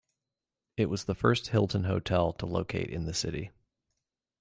It 0.77 0.87
was 0.87 1.03
the 1.03 1.13
first 1.13 1.49
Hilton 1.49 1.83
hotel 1.83 2.33
to 2.33 2.47
locate 2.47 2.89
in 2.89 3.05
the 3.05 3.13
city. 3.13 3.51